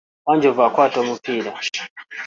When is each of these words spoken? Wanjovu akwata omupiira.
Wanjovu 0.27 0.61
akwata 0.67 0.97
omupiira. 1.03 1.51